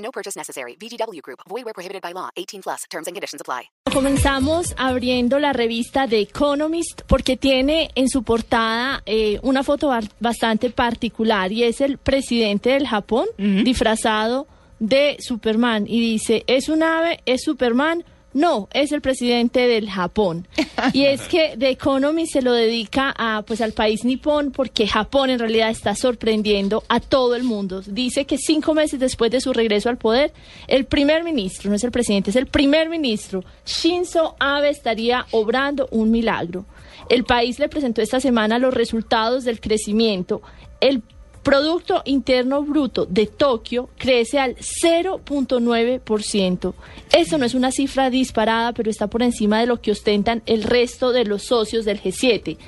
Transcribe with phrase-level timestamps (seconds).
[0.00, 0.76] No purchase necessary.
[0.76, 1.40] VGW Group.
[1.48, 2.30] Void where prohibited by law.
[2.36, 2.84] 18 plus.
[2.90, 3.70] Terms and conditions apply.
[3.92, 10.70] Comenzamos abriendo la revista The Economist porque tiene en su portada eh, una foto bastante
[10.70, 14.46] particular y es el presidente del Japón disfrazado
[14.78, 17.20] de Superman y dice, ¿es un ave?
[17.26, 18.04] ¿Es Superman?
[18.32, 20.46] No, es el presidente del Japón.
[20.94, 25.28] Y es que The Economist se lo dedica a, pues, al país nipón porque Japón
[25.28, 27.82] en realidad está sorprendiendo a todo el mundo.
[27.84, 30.32] Dice que cinco meses después de su regreso al poder,
[30.68, 35.86] el primer ministro, no es el presidente, es el primer ministro, Shinzo Abe estaría obrando
[35.90, 36.64] un milagro.
[37.10, 40.40] El país le presentó esta semana los resultados del crecimiento.
[40.80, 41.02] El
[41.42, 46.74] Producto Interno Bruto de Tokio crece al 0.9%.
[47.12, 50.62] Eso no es una cifra disparada, pero está por encima de lo que ostentan el
[50.62, 52.58] resto de los socios del G7.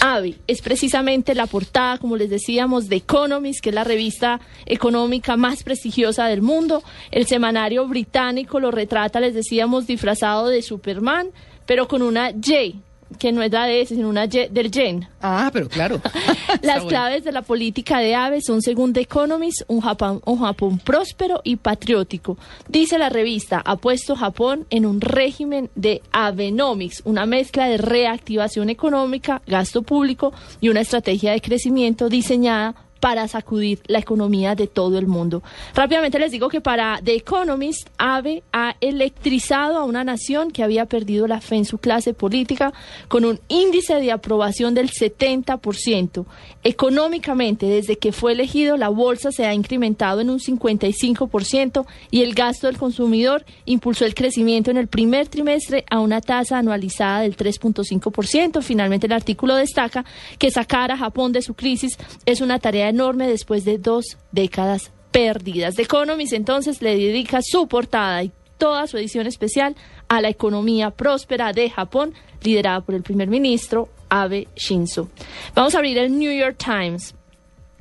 [0.00, 5.36] AVE es precisamente la portada, como les decíamos, de Economist, que es la revista económica
[5.36, 6.82] más prestigiosa del mundo.
[7.12, 11.30] El semanario británico lo retrata, les decíamos, disfrazado de Superman,
[11.66, 12.82] pero con una Y,
[13.18, 15.08] que no es la de ese, sino una Y del yen.
[15.22, 16.00] Ah, pero claro.
[16.62, 16.88] Las bueno.
[16.88, 21.40] claves de la política de Abe son, según The Economist, un Japón, un Japón próspero
[21.44, 22.36] y patriótico.
[22.68, 28.70] Dice la revista, ha puesto Japón en un régimen de Abenomics, una mezcla de reactivación
[28.70, 34.98] económica, gasto público y una estrategia de crecimiento diseñada para sacudir la economía de todo
[34.98, 35.42] el mundo.
[35.74, 40.86] Rápidamente les digo que para The Economist, Abe ha electrizado a una nación que había
[40.86, 42.72] perdido la fe en su clase política
[43.08, 46.24] con un índice de aprobación del 70%.
[46.64, 52.34] Económicamente, desde que fue elegido, la bolsa se ha incrementado en un 55% y el
[52.34, 57.36] gasto del consumidor impulsó el crecimiento en el primer trimestre a una tasa anualizada del
[57.36, 58.62] 3.5%.
[58.62, 60.04] Finalmente, el artículo destaca
[60.38, 61.96] que sacar a Japón de su crisis
[62.26, 65.76] es una tarea enorme después de dos décadas perdidas.
[65.76, 69.76] The Economist entonces le dedica su portada y toda su edición especial
[70.08, 75.08] a la economía próspera de Japón, liderada por el primer ministro Abe Shinzo.
[75.54, 77.14] Vamos a abrir el New York Times.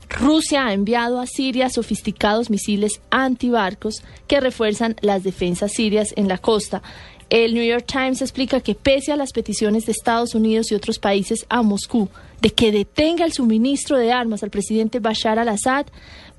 [0.10, 6.38] Rusia ha enviado a Siria sofisticados misiles antibarcos que refuerzan las defensas sirias en la
[6.38, 6.82] costa.
[7.30, 10.98] El New York Times explica que pese a las peticiones de Estados Unidos y otros
[10.98, 12.08] países a Moscú
[12.42, 15.88] de que detenga el suministro de armas al presidente Bashar al-Assad,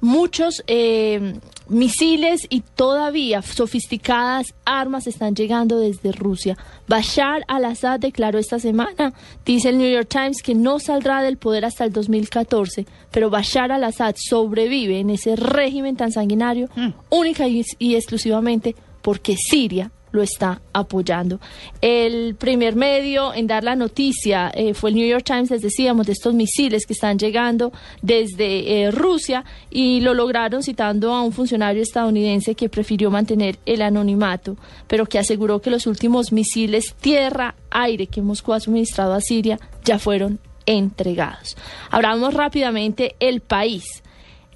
[0.00, 1.34] muchos eh,
[1.69, 6.56] misiles y todavía sofisticadas armas están llegando desde Rusia.
[6.87, 9.12] Bashar al-Assad declaró esta semana,
[9.44, 13.72] dice el New York Times, que no saldrá del poder hasta el 2014, pero Bashar
[13.72, 16.69] al-Assad sobrevive en ese régimen tan sanguinario
[17.10, 21.41] única y, y exclusivamente porque Siria lo está apoyando.
[21.80, 26.06] El primer medio en dar la noticia eh, fue el New York Times, les decíamos,
[26.06, 31.32] de estos misiles que están llegando desde eh, Rusia y lo lograron citando a un
[31.32, 38.06] funcionario estadounidense que prefirió mantener el anonimato, pero que aseguró que los últimos misiles tierra-aire
[38.06, 41.56] que Moscú ha suministrado a Siria ya fueron entregados.
[41.91, 44.02] Hablamos rápidamente el país.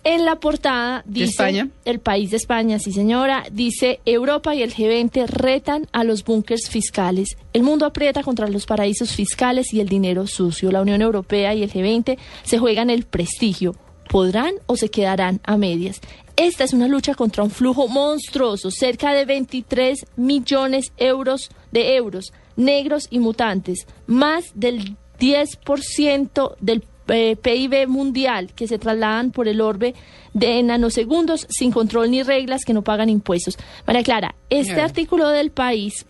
[0.05, 1.69] En la portada dice España?
[1.85, 6.69] el país de España, sí señora, dice Europa y el G20 retan a los búnkers
[6.69, 7.37] fiscales.
[7.53, 10.73] El mundo aprieta contra los paraísos fiscales y el dinero sucio.
[10.73, 13.77] La Unión Europea y el G20 se juegan el prestigio.
[14.09, 16.01] ¿Podrán o se quedarán a medias?
[16.37, 22.33] Esta es una lucha contra un flujo monstruoso, cerca de 23 millones euros de euros,
[22.57, 29.61] negros y mutantes, más del 10% del eh, PIB mundial que se trasladan por el
[29.61, 29.95] orbe
[30.35, 33.59] de nanosegundos sin control ni reglas que no pagan impuestos.
[33.87, 36.07] María Clara, este artículo del país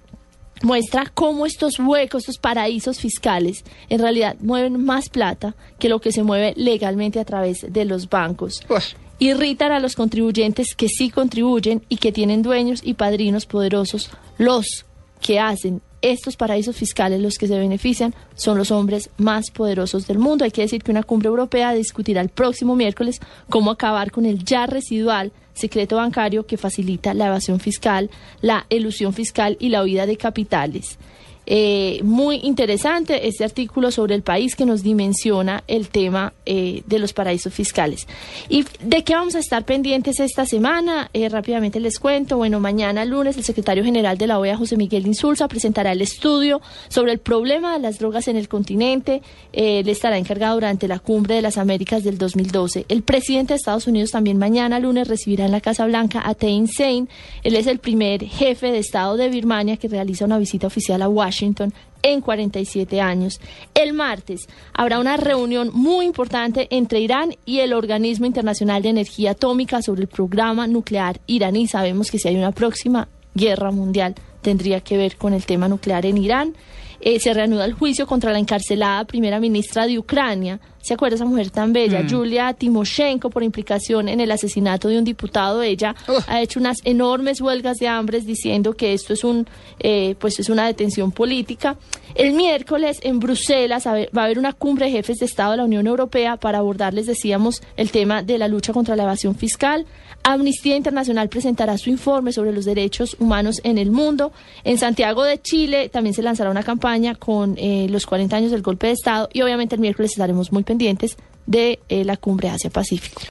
[0.62, 6.12] muestra cómo estos huecos, estos paraísos fiscales, en realidad mueven más plata que lo que
[6.12, 8.60] se mueve legalmente a través de los bancos.
[8.68, 8.94] Ush.
[9.18, 14.10] Irritan a los contribuyentes que sí contribuyen y que tienen dueños y padrinos poderosos.
[14.36, 14.84] Los
[15.20, 20.18] que hacen estos paraísos fiscales, los que se benefician, son los hombres más poderosos del
[20.18, 20.44] mundo.
[20.44, 24.44] Hay que decir que una cumbre europea discutirá el próximo miércoles cómo acabar con el
[24.44, 28.10] ya residual secreto bancario que facilita la evasión fiscal,
[28.40, 30.98] la elusión fiscal y la huida de capitales.
[31.44, 36.98] Eh, muy interesante este artículo sobre el país que nos dimensiona el tema eh, de
[37.00, 38.06] los paraísos fiscales.
[38.48, 41.10] ¿Y de qué vamos a estar pendientes esta semana?
[41.12, 42.36] Eh, rápidamente les cuento.
[42.36, 46.60] Bueno, mañana lunes el secretario general de la OEA, José Miguel Insulza, presentará el estudio
[46.88, 49.22] sobre el problema de las drogas en el continente.
[49.52, 52.86] él estará encargado durante la cumbre de las Américas del 2012.
[52.88, 56.68] El presidente de Estados Unidos también mañana lunes recibirá en la Casa Blanca a Thein
[56.68, 57.08] Sein.
[57.42, 61.08] Él es el primer jefe de Estado de Birmania que realiza una visita oficial a
[61.08, 63.40] Washington Washington en 47 años.
[63.74, 69.32] El martes habrá una reunión muy importante entre Irán y el Organismo Internacional de Energía
[69.32, 71.66] Atómica sobre el programa nuclear iraní.
[71.68, 76.04] Sabemos que si hay una próxima guerra mundial tendría que ver con el tema nuclear
[76.04, 76.54] en Irán.
[77.00, 80.60] Eh, se reanuda el juicio contra la encarcelada primera ministra de Ucrania.
[80.82, 82.04] ¿Se acuerda esa mujer tan bella?
[82.08, 82.54] Julia mm.
[82.56, 85.62] Timoshenko, por implicación en el asesinato de un diputado.
[85.62, 85.94] Ella
[86.26, 89.46] ha hecho unas enormes huelgas de hambre diciendo que esto es, un,
[89.78, 91.76] eh, pues es una detención política.
[92.14, 95.64] El miércoles en Bruselas va a haber una cumbre de jefes de Estado de la
[95.64, 99.86] Unión Europea para abordar, les decíamos, el tema de la lucha contra la evasión fiscal.
[100.24, 104.32] Amnistía Internacional presentará su informe sobre los derechos humanos en el mundo.
[104.62, 108.62] En Santiago de Chile también se lanzará una campaña con eh, los 40 años del
[108.62, 111.16] golpe de Estado y obviamente el miércoles estaremos muy pendientes
[111.46, 113.22] de eh, la cumbre Asia-Pacífico.